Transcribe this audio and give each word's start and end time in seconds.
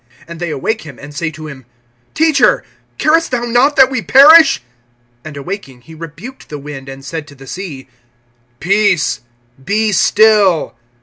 And 0.27 0.39
they 0.39 0.49
awake 0.49 0.81
him, 0.81 0.97
and 0.97 1.13
say 1.13 1.29
to 1.29 1.47
him: 1.47 1.63
Teacher, 2.15 2.63
carest 2.97 3.29
thou 3.29 3.43
not 3.45 3.75
that 3.75 3.91
we 3.91 4.01
perish? 4.01 4.63
(39)And 5.23 5.37
awaking, 5.37 5.81
he 5.81 5.93
rebuked 5.93 6.49
the 6.49 6.57
wind, 6.57 6.89
and 6.89 7.05
said 7.05 7.27
to 7.27 7.35
the 7.35 7.45
sea: 7.45 7.87
Peace, 8.59 9.19
be 9.63 9.91
still. 9.91 10.73